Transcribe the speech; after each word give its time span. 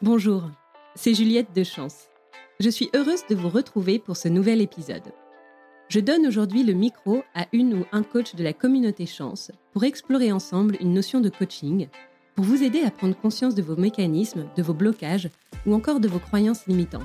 Bonjour, 0.00 0.48
c'est 0.94 1.12
Juliette 1.12 1.52
de 1.56 1.64
Chance. 1.64 2.04
Je 2.60 2.70
suis 2.70 2.88
heureuse 2.94 3.26
de 3.28 3.34
vous 3.34 3.48
retrouver 3.48 3.98
pour 3.98 4.16
ce 4.16 4.28
nouvel 4.28 4.60
épisode. 4.60 5.12
Je 5.88 5.98
donne 5.98 6.24
aujourd'hui 6.24 6.62
le 6.62 6.72
micro 6.72 7.24
à 7.34 7.48
une 7.52 7.74
ou 7.74 7.84
un 7.90 8.04
coach 8.04 8.36
de 8.36 8.44
la 8.44 8.52
communauté 8.52 9.06
Chance 9.06 9.50
pour 9.72 9.82
explorer 9.82 10.30
ensemble 10.30 10.76
une 10.78 10.92
notion 10.92 11.20
de 11.20 11.28
coaching, 11.28 11.88
pour 12.36 12.44
vous 12.44 12.62
aider 12.62 12.82
à 12.82 12.92
prendre 12.92 13.16
conscience 13.16 13.56
de 13.56 13.62
vos 13.62 13.74
mécanismes, 13.74 14.46
de 14.56 14.62
vos 14.62 14.72
blocages 14.72 15.30
ou 15.66 15.74
encore 15.74 15.98
de 15.98 16.06
vos 16.06 16.20
croyances 16.20 16.68
limitantes. 16.68 17.02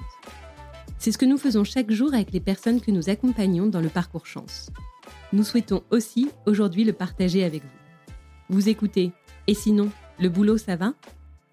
C'est 1.00 1.12
ce 1.12 1.18
que 1.18 1.25
nous 1.25 1.39
faisons 1.39 1.64
chaque 1.64 1.89
jour 1.89 2.14
avec 2.14 2.32
les 2.32 2.41
personnes 2.41 2.80
que 2.80 2.91
nous 2.91 3.10
accompagnons 3.10 3.66
dans 3.66 3.82
le 3.82 3.89
parcours 3.89 4.28
Chance. 4.28 4.70
Nous 5.34 5.44
souhaitons 5.44 5.82
aussi 5.89 6.30
aujourd'hui 6.46 6.84
le 6.84 6.94
partager 6.94 7.44
avec 7.44 7.64
vous. 7.64 7.70
Vous 8.50 8.70
écoutez 8.70 9.14
Et 9.48 9.55
sinon, 9.55 9.89
le 10.20 10.30
boulot 10.30 10.60
ça 10.60 10.75
va? 10.75 10.94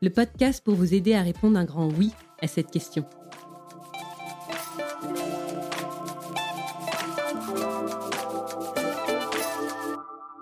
Le 0.03 0.09
podcast 0.09 0.65
pour 0.65 0.75
vous 0.75 0.95
aider 0.95 1.13
à 1.13 1.21
répondre 1.21 1.59
un 1.59 1.67
grand 1.67 1.91
oui 1.91 2.13
à 2.41 2.47
cette 2.47 2.71
question. 2.71 3.05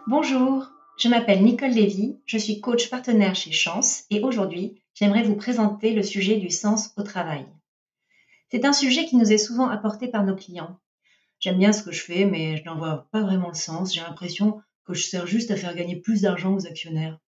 Bonjour, 0.07 0.71
je 0.97 1.09
m'appelle 1.09 1.43
Nicole 1.43 1.71
Lévy, 1.71 2.21
je 2.25 2.39
suis 2.39 2.61
coach 2.61 2.89
partenaire 2.89 3.35
chez 3.35 3.51
Chance 3.51 4.05
et 4.11 4.21
aujourd'hui, 4.21 4.81
j'aimerais 4.95 5.25
vous 5.25 5.35
présenter 5.35 5.93
le 5.93 6.05
sujet 6.05 6.37
du 6.37 6.51
sens 6.51 6.93
au 6.97 7.03
travail. 7.03 7.45
C'est 8.53 8.65
un 8.65 8.73
sujet 8.73 9.07
qui 9.07 9.17
nous 9.17 9.33
est 9.33 9.39
souvent 9.39 9.69
apporté 9.69 10.07
par 10.07 10.25
nos 10.25 10.37
clients. 10.37 10.79
J'aime 11.41 11.59
bien 11.59 11.73
ce 11.73 11.83
que 11.83 11.93
je 11.93 12.03
fais, 12.03 12.27
mais 12.27 12.59
je 12.59 12.65
n'en 12.65 12.79
vois 12.79 13.09
pas 13.11 13.23
vraiment 13.23 13.49
le 13.49 13.55
sens. 13.55 13.93
J'ai 13.93 14.03
l'impression 14.03 14.63
que 14.85 14.95
je 14.95 15.03
sers 15.03 15.27
juste 15.27 15.51
à 15.51 15.57
faire 15.57 15.75
gagner 15.75 15.97
plus 15.97 16.23
d'argent 16.23 16.55
aux 16.55 16.67
actionnaires. 16.67 17.19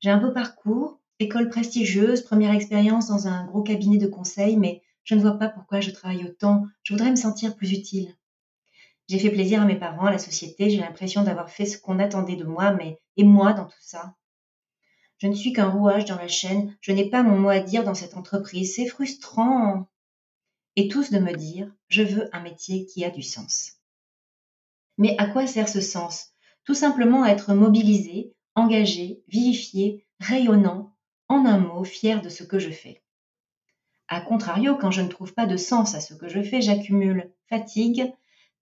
J'ai 0.00 0.10
un 0.10 0.18
beau 0.18 0.30
parcours, 0.30 1.01
École 1.18 1.50
prestigieuse, 1.50 2.22
première 2.22 2.54
expérience 2.54 3.08
dans 3.08 3.28
un 3.28 3.46
gros 3.46 3.62
cabinet 3.62 3.98
de 3.98 4.06
conseil, 4.06 4.56
mais 4.56 4.82
je 5.04 5.14
ne 5.14 5.20
vois 5.20 5.38
pas 5.38 5.48
pourquoi 5.48 5.80
je 5.80 5.90
travaille 5.90 6.24
autant. 6.24 6.66
Je 6.82 6.94
voudrais 6.94 7.10
me 7.10 7.16
sentir 7.16 7.56
plus 7.56 7.72
utile. 7.72 8.16
J'ai 9.08 9.18
fait 9.18 9.30
plaisir 9.30 9.60
à 9.60 9.64
mes 9.64 9.78
parents, 9.78 10.06
à 10.06 10.12
la 10.12 10.18
société, 10.18 10.70
j'ai 10.70 10.78
l'impression 10.78 11.22
d'avoir 11.22 11.50
fait 11.50 11.66
ce 11.66 11.78
qu'on 11.78 11.98
attendait 11.98 12.36
de 12.36 12.44
moi, 12.44 12.72
mais 12.72 12.98
et 13.16 13.24
moi 13.24 13.52
dans 13.52 13.66
tout 13.66 13.80
ça 13.80 14.14
Je 15.18 15.26
ne 15.26 15.34
suis 15.34 15.52
qu'un 15.52 15.68
rouage 15.68 16.06
dans 16.06 16.16
la 16.16 16.28
chaîne, 16.28 16.76
je 16.80 16.92
n'ai 16.92 17.10
pas 17.10 17.22
mon 17.22 17.38
mot 17.38 17.50
à 17.50 17.60
dire 17.60 17.84
dans 17.84 17.94
cette 17.94 18.16
entreprise, 18.16 18.74
c'est 18.74 18.86
frustrant. 18.86 19.88
Et 20.76 20.88
tous 20.88 21.10
de 21.10 21.18
me 21.18 21.34
dire, 21.34 21.70
je 21.88 22.02
veux 22.02 22.34
un 22.34 22.40
métier 22.40 22.86
qui 22.86 23.04
a 23.04 23.10
du 23.10 23.22
sens. 23.22 23.74
Mais 24.98 25.14
à 25.18 25.26
quoi 25.26 25.46
sert 25.46 25.68
ce 25.68 25.80
sens? 25.80 26.30
Tout 26.64 26.74
simplement 26.74 27.24
à 27.24 27.30
être 27.30 27.54
mobilisé, 27.54 28.34
engagé, 28.54 29.22
vivifié, 29.28 30.06
rayonnant, 30.20 30.94
en 31.32 31.46
un 31.46 31.58
mot, 31.58 31.84
fier 31.84 32.20
de 32.20 32.28
ce 32.28 32.44
que 32.44 32.58
je 32.58 32.70
fais. 32.70 33.02
A 34.08 34.20
contrario, 34.20 34.76
quand 34.76 34.90
je 34.90 35.00
ne 35.00 35.08
trouve 35.08 35.32
pas 35.32 35.46
de 35.46 35.56
sens 35.56 35.94
à 35.94 36.00
ce 36.00 36.12
que 36.12 36.28
je 36.28 36.42
fais, 36.42 36.60
j'accumule 36.60 37.32
fatigue, 37.48 38.12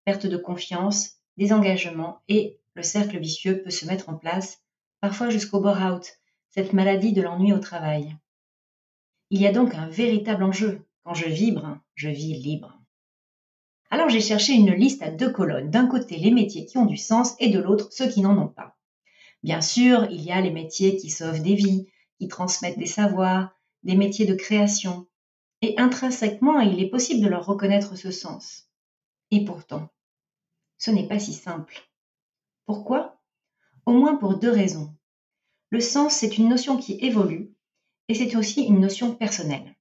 perte 0.04 0.26
de 0.26 0.36
confiance, 0.36 1.16
désengagement 1.36 2.20
et 2.28 2.58
le 2.74 2.82
cercle 2.82 3.18
vicieux 3.18 3.62
peut 3.62 3.70
se 3.70 3.86
mettre 3.86 4.08
en 4.08 4.14
place, 4.14 4.62
parfois 5.00 5.30
jusqu'au 5.30 5.60
bore-out, 5.60 6.06
cette 6.50 6.72
maladie 6.72 7.12
de 7.12 7.22
l'ennui 7.22 7.52
au 7.52 7.58
travail. 7.58 8.16
Il 9.30 9.40
y 9.40 9.46
a 9.46 9.52
donc 9.52 9.74
un 9.74 9.88
véritable 9.88 10.44
enjeu. 10.44 10.86
Quand 11.02 11.14
je 11.14 11.28
vibre, 11.28 11.78
je 11.94 12.08
vis 12.08 12.34
libre. 12.34 12.78
Alors 13.90 14.08
j'ai 14.08 14.20
cherché 14.20 14.52
une 14.52 14.72
liste 14.72 15.02
à 15.02 15.10
deux 15.10 15.30
colonnes. 15.30 15.70
D'un 15.70 15.88
côté 15.88 16.16
les 16.16 16.30
métiers 16.30 16.66
qui 16.66 16.78
ont 16.78 16.86
du 16.86 16.96
sens 16.96 17.34
et 17.40 17.48
de 17.48 17.58
l'autre 17.58 17.88
ceux 17.90 18.08
qui 18.08 18.20
n'en 18.20 18.38
ont 18.38 18.48
pas. 18.48 18.76
Bien 19.42 19.60
sûr, 19.60 20.06
il 20.10 20.22
y 20.22 20.30
a 20.30 20.40
les 20.40 20.50
métiers 20.50 20.96
qui 20.96 21.10
sauvent 21.10 21.42
des 21.42 21.54
vies, 21.54 21.88
qui 22.20 22.28
transmettent 22.28 22.78
des 22.78 22.86
savoirs, 22.86 23.50
des 23.82 23.96
métiers 23.96 24.26
de 24.26 24.34
création. 24.34 25.08
Et 25.62 25.78
intrinsèquement, 25.78 26.60
il 26.60 26.78
est 26.78 26.90
possible 26.90 27.24
de 27.24 27.30
leur 27.30 27.46
reconnaître 27.46 27.96
ce 27.96 28.10
sens. 28.10 28.68
Et 29.30 29.44
pourtant, 29.44 29.88
ce 30.76 30.90
n'est 30.90 31.08
pas 31.08 31.18
si 31.18 31.32
simple. 31.32 31.80
Pourquoi? 32.66 33.18
Au 33.86 33.92
moins 33.92 34.16
pour 34.16 34.38
deux 34.38 34.50
raisons. 34.50 34.94
Le 35.70 35.80
sens, 35.80 36.14
c'est 36.14 36.36
une 36.36 36.48
notion 36.48 36.76
qui 36.76 36.98
évolue 37.00 37.54
et 38.08 38.14
c'est 38.14 38.36
aussi 38.36 38.64
une 38.64 38.80
notion 38.80 39.14
personnelle. 39.14 39.74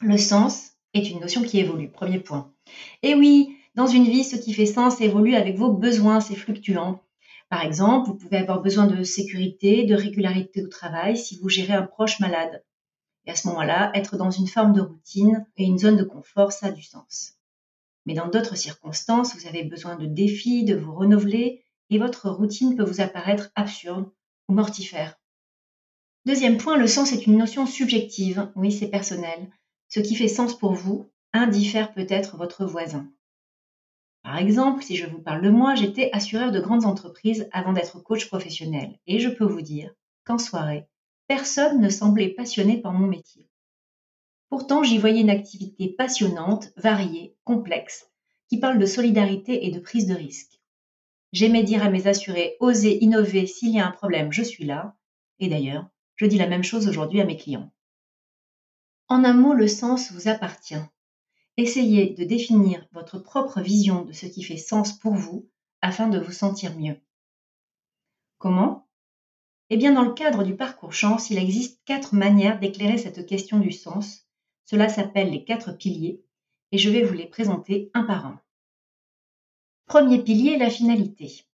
Le 0.00 0.16
sens 0.16 0.72
est 0.94 1.10
une 1.10 1.20
notion 1.20 1.42
qui 1.42 1.58
évolue, 1.58 1.90
premier 1.90 2.20
point. 2.20 2.54
Et 3.02 3.14
oui, 3.14 3.58
dans 3.74 3.86
une 3.86 4.04
vie, 4.04 4.24
ce 4.24 4.36
qui 4.36 4.54
fait 4.54 4.64
sens 4.64 5.02
évolue 5.02 5.34
avec 5.34 5.56
vos 5.56 5.70
besoins, 5.70 6.20
c'est 6.20 6.34
fluctuant. 6.34 7.02
Par 7.48 7.62
exemple, 7.62 8.08
vous 8.08 8.16
pouvez 8.16 8.38
avoir 8.38 8.60
besoin 8.60 8.86
de 8.86 9.02
sécurité, 9.04 9.84
de 9.84 9.94
régularité 9.94 10.64
au 10.64 10.68
travail 10.68 11.16
si 11.16 11.38
vous 11.38 11.48
gérez 11.48 11.74
un 11.74 11.86
proche 11.86 12.18
malade. 12.18 12.64
Et 13.24 13.30
à 13.30 13.36
ce 13.36 13.48
moment-là, 13.48 13.90
être 13.94 14.16
dans 14.16 14.30
une 14.30 14.48
forme 14.48 14.72
de 14.72 14.80
routine 14.80 15.46
et 15.56 15.64
une 15.64 15.78
zone 15.78 15.96
de 15.96 16.04
confort, 16.04 16.52
ça 16.52 16.66
a 16.66 16.72
du 16.72 16.82
sens. 16.82 17.34
Mais 18.04 18.14
dans 18.14 18.28
d'autres 18.28 18.56
circonstances, 18.56 19.34
vous 19.36 19.46
avez 19.46 19.64
besoin 19.64 19.96
de 19.96 20.06
défis, 20.06 20.64
de 20.64 20.76
vous 20.76 20.94
renouveler, 20.94 21.64
et 21.90 21.98
votre 21.98 22.30
routine 22.30 22.76
peut 22.76 22.84
vous 22.84 23.00
apparaître 23.00 23.50
absurde 23.54 24.10
ou 24.48 24.54
mortifère. 24.54 25.18
Deuxième 26.24 26.58
point, 26.58 26.76
le 26.76 26.88
sens 26.88 27.12
est 27.12 27.26
une 27.26 27.38
notion 27.38 27.66
subjective. 27.66 28.50
Oui, 28.56 28.72
c'est 28.72 28.88
personnel. 28.88 29.48
Ce 29.88 30.00
qui 30.00 30.16
fait 30.16 30.28
sens 30.28 30.58
pour 30.58 30.72
vous 30.72 31.08
indiffère 31.32 31.92
peut-être 31.92 32.36
votre 32.36 32.64
voisin. 32.64 33.08
Par 34.26 34.38
exemple, 34.38 34.82
si 34.82 34.96
je 34.96 35.06
vous 35.06 35.20
parle 35.20 35.40
de 35.40 35.50
moi, 35.50 35.76
j'étais 35.76 36.10
assureur 36.12 36.50
de 36.50 36.58
grandes 36.58 36.84
entreprises 36.84 37.48
avant 37.52 37.72
d'être 37.72 38.00
coach 38.00 38.26
professionnel. 38.26 38.98
Et 39.06 39.20
je 39.20 39.28
peux 39.28 39.44
vous 39.44 39.60
dire 39.60 39.92
qu'en 40.24 40.36
soirée, 40.36 40.88
personne 41.28 41.80
ne 41.80 41.88
semblait 41.88 42.30
passionné 42.30 42.78
par 42.78 42.92
mon 42.92 43.06
métier. 43.06 43.48
Pourtant, 44.48 44.82
j'y 44.82 44.98
voyais 44.98 45.20
une 45.20 45.30
activité 45.30 45.94
passionnante, 45.96 46.72
variée, 46.76 47.36
complexe, 47.44 48.10
qui 48.48 48.58
parle 48.58 48.80
de 48.80 48.86
solidarité 48.86 49.64
et 49.64 49.70
de 49.70 49.78
prise 49.78 50.08
de 50.08 50.14
risque. 50.14 50.60
J'aimais 51.32 51.62
dire 51.62 51.84
à 51.84 51.88
mes 51.88 52.08
assurés, 52.08 52.56
osez 52.58 53.04
innover, 53.04 53.46
s'il 53.46 53.70
y 53.70 53.78
a 53.78 53.86
un 53.86 53.92
problème, 53.92 54.32
je 54.32 54.42
suis 54.42 54.64
là. 54.64 54.96
Et 55.38 55.46
d'ailleurs, 55.46 55.86
je 56.16 56.26
dis 56.26 56.38
la 56.38 56.48
même 56.48 56.64
chose 56.64 56.88
aujourd'hui 56.88 57.20
à 57.20 57.24
mes 57.24 57.36
clients. 57.36 57.70
En 59.06 59.22
un 59.22 59.34
mot, 59.34 59.54
le 59.54 59.68
sens 59.68 60.10
vous 60.10 60.26
appartient. 60.26 60.82
Essayez 61.58 62.10
de 62.10 62.24
définir 62.24 62.86
votre 62.92 63.18
propre 63.18 63.62
vision 63.62 64.04
de 64.04 64.12
ce 64.12 64.26
qui 64.26 64.42
fait 64.42 64.58
sens 64.58 64.92
pour 64.92 65.14
vous 65.14 65.48
afin 65.80 66.08
de 66.08 66.18
vous 66.18 66.32
sentir 66.32 66.76
mieux. 66.78 67.00
Comment? 68.38 68.86
Eh 69.70 69.78
bien, 69.78 69.92
dans 69.92 70.04
le 70.04 70.12
cadre 70.12 70.44
du 70.44 70.54
parcours 70.54 70.92
chance, 70.92 71.30
il 71.30 71.38
existe 71.38 71.80
quatre 71.86 72.14
manières 72.14 72.60
d'éclairer 72.60 72.98
cette 72.98 73.26
question 73.26 73.58
du 73.58 73.72
sens. 73.72 74.26
Cela 74.66 74.88
s'appelle 74.88 75.30
les 75.30 75.44
quatre 75.44 75.72
piliers 75.72 76.22
et 76.72 76.78
je 76.78 76.90
vais 76.90 77.02
vous 77.02 77.14
les 77.14 77.26
présenter 77.26 77.90
un 77.94 78.02
par 78.02 78.26
un. 78.26 78.40
Premier 79.86 80.22
pilier, 80.22 80.58
la 80.58 80.68
finalité. 80.68 81.46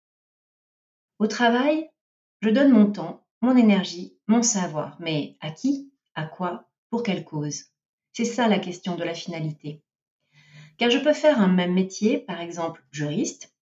Au 1.19 1.27
travail, 1.27 1.91
je 2.41 2.49
donne 2.49 2.71
mon 2.71 2.91
temps, 2.91 3.23
mon 3.41 3.55
énergie, 3.55 4.17
mon 4.27 4.41
savoir, 4.41 4.97
mais 4.99 5.37
à 5.41 5.51
qui, 5.51 5.91
à 6.15 6.25
quoi, 6.25 6.67
pour 6.89 7.03
quelle 7.03 7.23
cause? 7.23 7.65
C'est 8.13 8.25
ça 8.25 8.47
la 8.47 8.59
question 8.59 8.95
de 8.95 9.03
la 9.03 9.13
finalité. 9.13 9.83
Car 10.81 10.89
je 10.89 10.97
peux 10.97 11.13
faire 11.13 11.39
un 11.39 11.47
même 11.47 11.75
métier, 11.75 12.17
par 12.17 12.41
exemple 12.41 12.83
juriste, 12.89 13.53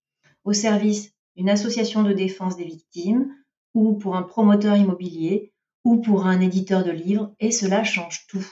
au 0.46 0.54
service 0.54 1.14
d'une 1.36 1.50
association 1.50 2.02
de 2.02 2.14
défense 2.14 2.56
des 2.56 2.64
victimes, 2.64 3.36
ou 3.74 3.98
pour 3.98 4.16
un 4.16 4.24
promoteur 4.24 4.78
immobilier, 4.78 5.52
ou 5.84 5.98
pour 5.98 6.28
un 6.28 6.40
éditeur 6.40 6.86
de 6.86 6.92
livres, 6.92 7.36
et 7.42 7.52
cela 7.52 7.84
change 7.84 8.26
tout. 8.28 8.48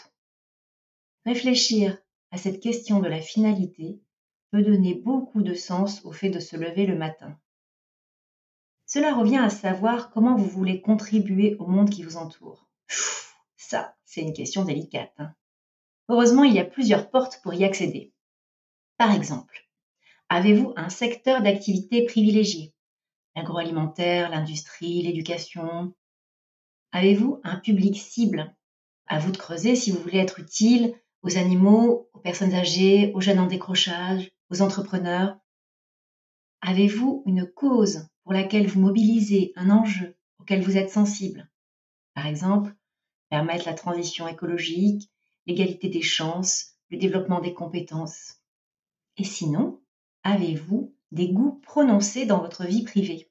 Réfléchir 1.26 1.98
à 2.32 2.38
cette 2.38 2.60
question 2.60 3.00
de 3.00 3.08
la 3.08 3.22
finalité 3.22 4.02
peut 4.52 4.64
donner 4.64 4.96
beaucoup 4.96 5.44
de 5.44 5.54
sens 5.54 6.04
au 6.04 6.12
fait 6.12 6.30
de 6.30 6.42
se 6.42 6.58
lever 6.58 6.86
le 6.86 6.98
matin. 6.98 7.40
Cela 8.86 9.16
revient 9.16 9.38
à 9.38 9.50
savoir 9.50 10.10
comment 10.10 10.36
vous 10.36 10.50
voulez 10.50 10.82
contribuer 10.82 11.56
au 11.60 11.68
monde 11.68 11.90
qui 11.90 12.04
vous 12.04 12.18
entoure. 12.18 12.68
ça, 13.56 13.96
c'est 14.04 14.24
une 14.24 14.34
question 14.34 14.66
délicate. 14.66 15.14
Hein. 15.20 15.34
Heureusement, 16.10 16.44
il 16.44 16.54
y 16.54 16.60
a 16.60 16.66
plusieurs 16.66 17.10
portes 17.10 17.40
pour 17.42 17.54
y 17.54 17.64
accéder. 17.64 18.12
Par 18.98 19.14
exemple, 19.14 19.68
avez-vous 20.30 20.74
un 20.76 20.90
secteur 20.90 21.44
d'activité 21.44 22.06
privilégié? 22.06 22.74
L'agroalimentaire, 23.36 24.32
l'industrie, 24.32 25.04
l'éducation 25.04 25.94
Avez-vous 26.92 27.40
un 27.44 27.58
public 27.58 27.96
cible? 27.96 28.56
À 29.06 29.20
vous 29.20 29.32
de 29.32 29.38
creuser 29.38 29.76
si 29.76 29.92
vous 29.92 30.00
voulez 30.00 30.18
être 30.18 30.40
utile 30.40 30.96
aux 31.22 31.38
animaux, 31.38 32.10
aux 32.14 32.20
personnes 32.20 32.56
âgées, 32.56 33.12
aux 33.14 33.22
jeunes 33.22 33.40
en 33.40 33.46
décrochage, 33.46 34.32
aux 34.50 34.64
entrepreneurs. 34.64 35.38
Avez-vous 36.62 37.22
une 37.28 37.46
cause 37.46 38.08
pour 38.24 38.34
laquelle 38.34 38.66
vous 38.66 38.80
mobilisez 38.80 39.54
un 39.56 39.70
enjeu 39.70 40.16
auquel 40.40 40.64
vous 40.64 40.76
êtes 40.76 40.90
sensible? 40.90 41.48
Par 42.16 42.26
exemple, 42.26 42.74
permettre 43.30 43.68
la 43.68 43.76
transition 43.76 44.28
écologique, 44.28 45.12
l'égalité 45.46 45.88
des 45.88 46.02
chances, 46.02 46.74
le 46.90 46.98
développement 46.98 47.42
des 47.42 47.54
compétences. 47.54 48.37
Et 49.18 49.24
sinon, 49.24 49.82
avez-vous 50.24 50.96
des 51.12 51.30
goûts 51.30 51.60
prononcés 51.64 52.26
dans 52.26 52.42
votre 52.42 52.66
vie 52.66 52.84
privée? 52.84 53.30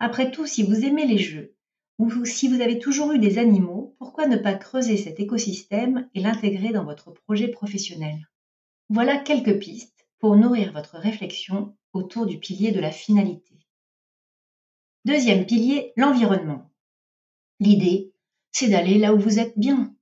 Après 0.00 0.30
tout, 0.30 0.46
si 0.46 0.62
vous 0.62 0.84
aimez 0.84 1.06
les 1.06 1.18
jeux, 1.18 1.56
Ou 1.98 2.26
si 2.26 2.48
vous 2.48 2.60
avez 2.60 2.78
toujours 2.78 3.12
eu 3.12 3.18
des 3.18 3.38
animaux, 3.38 3.94
pourquoi 3.98 4.26
ne 4.26 4.36
pas 4.36 4.52
creuser 4.52 4.98
cet 4.98 5.18
écosystème 5.18 6.10
et 6.14 6.20
l'intégrer 6.20 6.70
dans 6.70 6.84
votre 6.84 7.10
projet 7.10 7.48
professionnel? 7.48 8.28
Voilà 8.90 9.16
quelques 9.16 9.58
pistes 9.58 10.06
pour 10.18 10.36
nourrir 10.36 10.72
votre 10.72 10.98
réflexion 10.98 11.74
autour 11.94 12.26
du 12.26 12.38
pilier 12.38 12.70
de 12.70 12.80
la 12.80 12.90
finalité. 12.90 13.54
Deuxième 15.06 15.46
pilier, 15.46 15.94
l'environnement. 15.96 16.70
L'idée, 17.60 18.12
c'est 18.52 18.68
d'aller 18.68 18.98
là 18.98 19.14
où 19.14 19.18
vous 19.18 19.38
êtes 19.38 19.58
bien. 19.58 19.95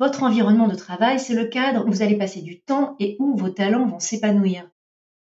Votre 0.00 0.24
environnement 0.24 0.66
de 0.66 0.74
travail, 0.74 1.20
c'est 1.20 1.34
le 1.34 1.46
cadre 1.46 1.86
où 1.86 1.90
vous 1.90 2.02
allez 2.02 2.18
passer 2.18 2.42
du 2.42 2.60
temps 2.60 2.96
et 2.98 3.16
où 3.20 3.36
vos 3.36 3.50
talents 3.50 3.86
vont 3.86 4.00
s'épanouir. 4.00 4.68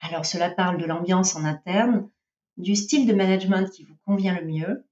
Alors 0.00 0.24
cela 0.24 0.48
parle 0.48 0.78
de 0.78 0.86
l'ambiance 0.86 1.36
en 1.36 1.44
interne, 1.44 2.08
du 2.56 2.74
style 2.74 3.06
de 3.06 3.12
management 3.12 3.70
qui 3.70 3.84
vous 3.84 3.96
convient 4.06 4.38
le 4.38 4.46
mieux, 4.46 4.86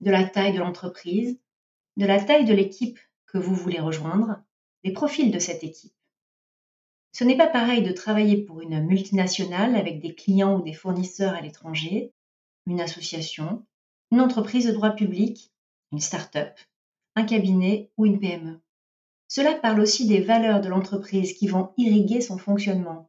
de 0.00 0.10
la 0.10 0.24
taille 0.24 0.52
de 0.52 0.58
l'entreprise, 0.58 1.38
de 1.96 2.06
la 2.06 2.22
taille 2.22 2.44
de 2.44 2.54
l'équipe 2.54 2.98
que 3.26 3.38
vous 3.38 3.54
voulez 3.54 3.78
rejoindre, 3.78 4.42
des 4.82 4.92
profils 4.92 5.30
de 5.30 5.38
cette 5.38 5.62
équipe. 5.62 5.94
Ce 7.12 7.24
n'est 7.24 7.36
pas 7.36 7.46
pareil 7.46 7.82
de 7.82 7.92
travailler 7.92 8.42
pour 8.42 8.60
une 8.60 8.84
multinationale 8.84 9.76
avec 9.76 10.00
des 10.00 10.14
clients 10.14 10.58
ou 10.58 10.62
des 10.62 10.72
fournisseurs 10.72 11.34
à 11.34 11.40
l'étranger, 11.40 12.12
une 12.66 12.80
association, 12.80 13.64
une 14.10 14.20
entreprise 14.20 14.66
de 14.66 14.72
droit 14.72 14.90
public, 14.90 15.52
une 15.92 16.00
start-up, 16.00 16.58
un 17.14 17.24
cabinet 17.24 17.90
ou 17.96 18.06
une 18.06 18.20
PME. 18.20 18.60
Cela 19.32 19.54
parle 19.54 19.78
aussi 19.78 20.08
des 20.08 20.20
valeurs 20.20 20.60
de 20.60 20.68
l'entreprise 20.68 21.34
qui 21.34 21.46
vont 21.46 21.72
irriguer 21.76 22.20
son 22.20 22.36
fonctionnement. 22.36 23.08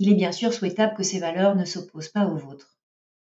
Il 0.00 0.10
est 0.10 0.16
bien 0.16 0.32
sûr 0.32 0.52
souhaitable 0.52 0.96
que 0.96 1.04
ces 1.04 1.20
valeurs 1.20 1.54
ne 1.54 1.64
s'opposent 1.64 2.08
pas 2.08 2.26
aux 2.26 2.36
vôtres. 2.36 2.76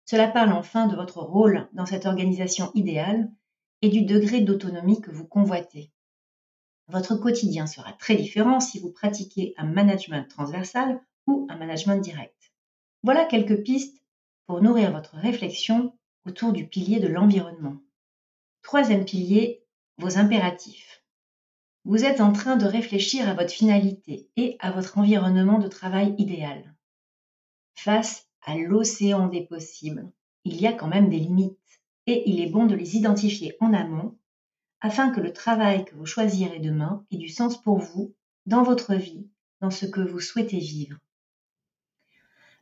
Cela 0.05 0.29
parle 0.29 0.53
enfin 0.53 0.87
de 0.87 0.95
votre 0.95 1.19
rôle 1.19 1.67
dans 1.73 1.85
cette 1.85 2.05
organisation 2.05 2.71
idéale 2.73 3.29
et 3.81 3.89
du 3.89 4.03
degré 4.03 4.39
d'autonomie 4.39 5.01
que 5.01 5.11
vous 5.11 5.27
convoitez. 5.27 5.91
Votre 6.87 7.17
quotidien 7.17 7.67
sera 7.67 7.91
très 7.91 8.15
différent 8.15 8.61
si 8.61 8.79
vous 8.79 8.93
pratiquez 8.93 9.53
un 9.57 9.65
management 9.65 10.23
transversal 10.29 11.01
ou 11.27 11.47
un 11.49 11.57
management 11.57 11.97
direct. 11.97 12.53
Voilà 13.03 13.25
quelques 13.25 13.61
pistes 13.61 14.01
pour 14.45 14.61
nourrir 14.61 14.93
votre 14.93 15.17
réflexion 15.17 15.93
autour 16.25 16.53
du 16.53 16.65
pilier 16.65 17.01
de 17.01 17.09
l'environnement. 17.09 17.75
Troisième 18.61 19.03
pilier, 19.03 19.65
vos 19.97 20.17
impératifs. 20.17 20.96
Vous 21.87 22.03
êtes 22.03 22.19
en 22.19 22.33
train 22.33 22.57
de 22.57 22.65
réfléchir 22.65 23.29
à 23.29 23.33
votre 23.33 23.53
finalité 23.53 24.27
et 24.35 24.57
à 24.59 24.71
votre 24.71 24.97
environnement 24.97 25.57
de 25.57 25.69
travail 25.69 26.13
idéal. 26.17 26.75
Face 27.75 28.27
à 28.41 28.57
l'océan 28.57 29.29
des 29.29 29.45
possibles, 29.45 30.11
il 30.43 30.59
y 30.59 30.67
a 30.67 30.73
quand 30.73 30.89
même 30.89 31.07
des 31.07 31.19
limites 31.19 31.79
et 32.05 32.29
il 32.29 32.41
est 32.41 32.49
bon 32.49 32.65
de 32.65 32.75
les 32.75 32.97
identifier 32.97 33.55
en 33.61 33.73
amont 33.73 34.17
afin 34.81 35.11
que 35.11 35.21
le 35.21 35.31
travail 35.31 35.85
que 35.85 35.95
vous 35.95 36.05
choisirez 36.05 36.59
demain 36.59 37.05
ait 37.09 37.15
du 37.15 37.29
sens 37.29 37.55
pour 37.61 37.77
vous, 37.77 38.13
dans 38.45 38.63
votre 38.63 38.93
vie, 38.93 39.25
dans 39.61 39.71
ce 39.71 39.85
que 39.85 40.01
vous 40.01 40.19
souhaitez 40.19 40.59
vivre. 40.59 40.97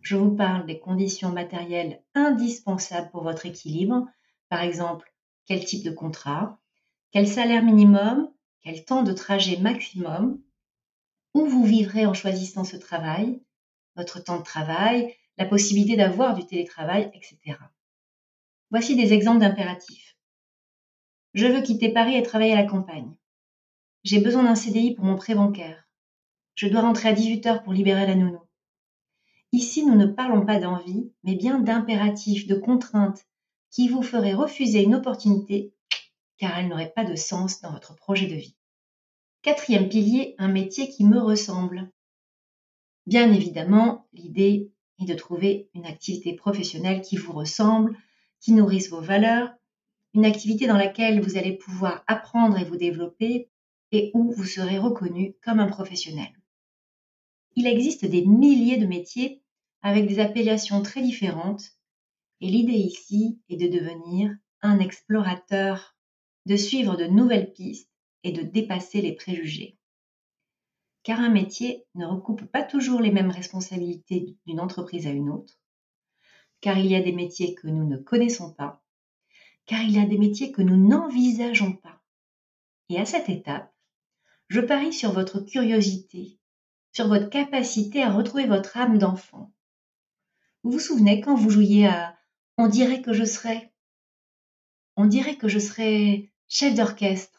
Je 0.02 0.18
vous 0.18 0.36
parle 0.36 0.68
des 0.68 0.78
conditions 0.78 1.32
matérielles 1.32 2.00
indispensables 2.14 3.10
pour 3.10 3.24
votre 3.24 3.48
équilibre, 3.48 4.08
par 4.50 4.62
exemple 4.62 5.12
quel 5.48 5.66
type 5.66 5.84
de 5.84 5.90
contrat, 5.90 6.60
quel 7.10 7.28
salaire 7.28 7.64
minimum, 7.64 8.30
quel 8.66 8.84
temps 8.84 9.04
de 9.04 9.14
trajet 9.14 9.58
maximum, 9.58 10.42
où 11.36 11.46
vous 11.46 11.66
vivrez 11.66 12.08
en 12.08 12.16
choisissant 12.16 12.64
ce 12.64 12.78
travail, 12.78 13.40
votre 13.96 14.24
temps 14.24 14.40
de 14.40 14.44
travail, 14.44 15.14
la 15.38 15.46
possibilité 15.46 15.96
d'avoir 15.96 16.34
du 16.34 16.48
télétravail, 16.48 17.12
etc. 17.14 17.60
Voici 18.72 18.96
des 18.96 19.14
exemples 19.14 19.42
d'impératifs. 19.42 20.18
Je 21.36 21.46
veux 21.46 21.62
quitter 21.62 21.90
Paris 21.90 22.16
et 22.16 22.24
travailler 22.24 22.54
à 22.54 22.62
la 22.62 22.68
campagne. 22.68 23.14
J'ai 24.04 24.20
besoin 24.20 24.44
d'un 24.44 24.56
CDI 24.56 24.96
pour 24.96 25.06
mon 25.06 25.16
prêt 25.16 25.36
bancaire. 25.36 25.88
Je 26.56 26.68
dois 26.68 26.82
rentrer 26.82 27.10
à 27.10 27.14
18h 27.14 27.64
pour 27.64 27.74
libérer 27.74 28.08
la 28.08 28.16
nounou. 28.16 28.42
Ici, 29.52 29.86
nous 29.86 29.96
ne 29.96 30.08
parlons 30.08 30.44
pas 30.44 30.60
d'envie, 30.60 31.12
mais 31.24 31.36
bien 31.36 31.60
d'impératifs, 31.60 32.48
de 32.48 32.56
contraintes 32.56 33.28
qui 33.70 33.90
vous 33.90 34.02
feraient 34.02 34.34
refuser 34.34 34.82
une 34.82 34.96
opportunité 34.96 35.75
car 36.38 36.58
elle 36.58 36.68
n'aurait 36.68 36.94
pas 36.96 37.06
de 37.06 37.16
sens 37.16 37.62
dans 37.62 37.72
votre 37.72 37.96
projet 37.96 38.28
de 38.28 38.36
vie. 38.36 38.56
Quatrième 39.42 39.90
pilier, 39.90 40.36
un 40.38 40.48
métier 40.48 40.90
qui 40.90 41.06
me 41.06 41.20
ressemble. 41.20 41.92
Bien 43.06 43.32
évidemment, 43.32 44.08
l'idée 44.14 44.72
et 45.00 45.06
de 45.06 45.14
trouver 45.14 45.70
une 45.74 45.86
activité 45.86 46.34
professionnelle 46.34 47.02
qui 47.02 47.18
vous 47.18 47.34
ressemble, 47.34 47.98
qui 48.40 48.54
nourrisse 48.54 48.90
vos 48.90 49.02
valeurs, 49.02 49.54
une 50.14 50.26
activité 50.26 50.66
dans 50.66 50.78
laquelle 50.78 51.22
vous 51.22 51.38
allez 51.38 51.54
pouvoir 51.54 52.04
apprendre 52.08 52.58
et 52.58 52.64
vous 52.64 52.78
développer 52.78 53.50
et 53.92 54.12
où 54.14 54.32
vous 54.32 54.46
serez 54.46 54.78
reconnu 54.78 55.36
comme 55.44 55.60
un 55.60 55.68
professionnel. 55.68 56.30
Il 57.56 57.68
existe 57.68 58.06
des 58.06 58.26
milliers 58.26 58.78
de 58.78 58.86
métiers 58.86 59.42
avec 59.82 60.08
des 60.08 60.20
appellations 60.20 60.82
très 60.82 61.02
différentes 61.02 61.72
et 62.42 62.48
l'idée 62.48 62.74
ici 62.74 63.40
est 63.50 63.58
de 63.58 63.68
devenir 63.68 64.36
un 64.62 64.80
explorateur, 64.80 65.95
de 66.46 66.56
suivre 66.56 66.96
de 66.96 67.06
nouvelles 67.06 67.54
pistes 67.54 67.92
et 68.24 68.32
de 68.32 68.42
dépasser 68.42 69.02
les 69.02 69.14
préjugés 69.14 69.78
car 71.06 71.20
un 71.20 71.30
métier 71.30 71.86
ne 71.94 72.08
recoupe 72.08 72.46
pas 72.46 72.64
toujours 72.64 73.00
les 73.00 73.12
mêmes 73.12 73.30
responsabilités 73.30 74.36
d'une 74.48 74.60
entreprise 74.60 75.06
à 75.06 75.12
une 75.12 75.30
autre, 75.30 75.62
car 76.62 76.80
il 76.80 76.88
y 76.88 76.96
a 76.96 77.02
des 77.02 77.12
métiers 77.12 77.54
que 77.54 77.68
nous 77.68 77.88
ne 77.88 77.96
connaissons 77.96 78.52
pas, 78.52 78.84
car 79.68 79.84
il 79.84 79.92
y 79.92 80.00
a 80.00 80.06
des 80.08 80.18
métiers 80.18 80.52
que 80.52 80.64
nous 80.64 80.76
n'envisageons 80.76 81.74
pas. 81.74 82.02
Et 82.90 83.00
à 83.00 83.06
cette 83.06 83.30
étape, 83.30 83.72
je 84.48 84.60
parie 84.60 84.94
sur 84.94 85.12
votre 85.12 85.42
curiosité, 85.42 86.40
sur 86.92 87.08
votre 87.08 87.30
capacité 87.30 88.02
à 88.02 88.12
retrouver 88.12 88.48
votre 88.48 88.76
âme 88.76 88.98
d'enfant. 88.98 89.54
Vous 90.64 90.72
vous 90.72 90.80
souvenez 90.80 91.22
quand 91.22 91.36
vous 91.36 91.52
jouiez 91.52 91.86
à 91.86 92.18
On 92.58 92.68
dirait 92.68 93.04
que 93.04 93.14
je 93.14 93.26
serais 93.26 93.72
On 94.96 95.06
dirait 95.06 95.38
que 95.38 95.50
je 95.50 95.60
serais 95.60 96.32
chef 96.58 96.74
d'orchestre 96.74 97.36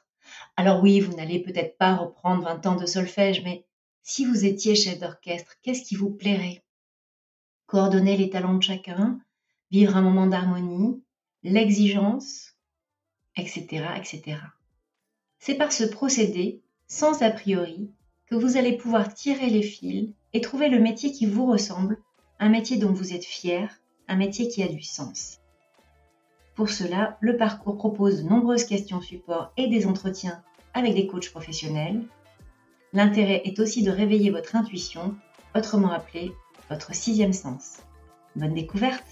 alors 0.57 0.83
oui, 0.83 1.01
vous 1.01 1.15
n'allez 1.15 1.39
peut-être 1.39 1.79
pas 1.79 1.95
reprendre 1.95 2.43
20 2.45 2.67
ans 2.67 2.77
de 2.77 2.85
solfège, 2.85 3.43
mais 3.45 3.65
si 4.03 4.27
vous 4.27 4.45
étiez 4.45 4.75
chef 4.75 4.99
d'orchestre, 4.99 5.57
qu'est-ce 5.63 5.83
qui 5.83 5.97
vous 5.97 6.11
plairait? 6.11 6.63
Coordonner 7.67 8.19
les 8.19 8.29
talents 8.29 8.57
de 8.57 8.63
chacun, 8.63 9.19
vivre 9.71 9.97
un 9.97 10.03
moment 10.03 10.27
d'harmonie, 10.27 11.03
l'exigence, 11.43 12.57
etc., 13.37 13.87
etc. 13.97 14.39
C'est 15.39 15.57
par 15.57 15.73
ce 15.73 15.85
procédé, 15.85 16.63
sans 16.87 17.23
a 17.23 17.31
priori, 17.31 17.91
que 18.27 18.35
vous 18.35 18.59
allez 18.59 18.77
pouvoir 18.77 19.15
tirer 19.15 19.49
les 19.49 19.63
fils 19.63 20.13
et 20.35 20.43
trouver 20.43 20.69
le 20.69 20.81
métier 20.81 21.13
qui 21.13 21.25
vous 21.25 21.47
ressemble, 21.47 21.99
un 22.39 22.51
métier 22.51 22.77
dont 22.77 22.93
vous 22.93 23.15
êtes 23.15 23.25
fier, 23.25 23.81
un 24.09 24.17
métier 24.17 24.49
qui 24.49 24.63
a 24.63 24.69
du 24.69 24.83
sens. 24.83 25.39
Pour 26.57 26.71
cela, 26.71 27.19
le 27.21 27.37
parcours 27.37 27.77
propose 27.77 28.23
de 28.23 28.29
nombreuses 28.31 28.65
questions 28.65 29.03
support 29.03 29.53
et 29.59 29.69
des 29.69 29.87
entretiens 29.87 30.43
avec 30.73 30.95
des 30.95 31.07
coachs 31.07 31.31
professionnels. 31.31 32.03
L'intérêt 32.95 33.43
est 33.45 33.61
aussi 33.61 33.83
de 33.83 33.91
réveiller 33.91 34.31
votre 34.31 34.57
intuition, 34.57 35.15
autrement 35.55 35.93
appelée 35.93 36.33
votre 36.71 36.95
sixième 36.95 37.35
sens. 37.35 37.83
Bonne 38.37 38.55
découverte 38.55 39.05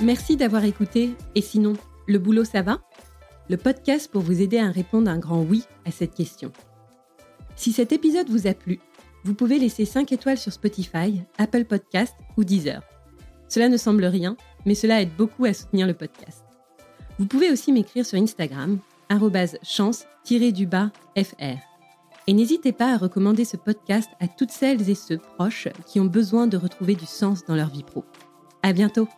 Merci 0.00 0.36
d'avoir 0.36 0.64
écouté. 0.64 1.14
Et 1.34 1.42
sinon, 1.42 1.74
le 2.06 2.18
boulot, 2.18 2.44
ça 2.44 2.62
va? 2.62 2.78
Le 3.50 3.58
podcast 3.58 4.10
pour 4.10 4.22
vous 4.22 4.40
aider 4.40 4.58
à 4.58 4.70
répondre 4.70 5.10
un 5.10 5.18
grand 5.18 5.42
oui 5.42 5.64
à 5.84 5.90
cette 5.90 6.14
question. 6.14 6.52
Si 7.54 7.72
cet 7.72 7.92
épisode 7.92 8.28
vous 8.28 8.46
a 8.46 8.54
plu, 8.54 8.80
vous 9.26 9.34
pouvez 9.34 9.58
laisser 9.58 9.84
5 9.84 10.12
étoiles 10.12 10.38
sur 10.38 10.52
Spotify, 10.52 11.20
Apple 11.36 11.64
Podcast 11.64 12.14
ou 12.36 12.44
Deezer. 12.44 12.80
Cela 13.48 13.68
ne 13.68 13.76
semble 13.76 14.04
rien, 14.04 14.36
mais 14.64 14.76
cela 14.76 15.02
aide 15.02 15.16
beaucoup 15.18 15.44
à 15.46 15.52
soutenir 15.52 15.88
le 15.88 15.94
podcast. 15.94 16.44
Vous 17.18 17.26
pouvez 17.26 17.50
aussi 17.50 17.72
m'écrire 17.72 18.06
sur 18.06 18.20
Instagram, 18.20 18.78
chance-fr. 19.64 20.06
Et 22.28 22.32
n'hésitez 22.32 22.70
pas 22.70 22.94
à 22.94 22.98
recommander 22.98 23.44
ce 23.44 23.56
podcast 23.56 24.08
à 24.20 24.28
toutes 24.28 24.52
celles 24.52 24.88
et 24.88 24.94
ceux 24.94 25.18
proches 25.18 25.66
qui 25.86 25.98
ont 25.98 26.04
besoin 26.04 26.46
de 26.46 26.56
retrouver 26.56 26.94
du 26.94 27.06
sens 27.06 27.44
dans 27.44 27.56
leur 27.56 27.70
vie 27.70 27.82
pro. 27.82 28.04
À 28.62 28.72
bientôt! 28.72 29.08